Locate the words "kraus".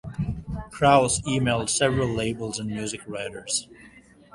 0.71-1.21